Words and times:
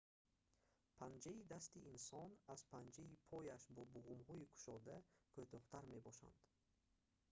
панҷаи 0.99 1.47
дасти 1.53 1.79
инсон 1.91 2.29
аз 2.53 2.61
панҷаи 2.73 3.19
пояш 3.29 3.63
бо 3.75 3.81
буғумҳои 3.95 4.49
кушода 4.53 4.95
кӯтоҳтар 5.35 5.83
мебошанд 5.93 6.37